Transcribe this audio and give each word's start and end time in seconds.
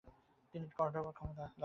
তিনি 0.53 0.65
করডবার 0.77 1.13
ক্ষমতা 1.13 1.41
লাভ 1.41 1.49
করেন। 1.49 1.59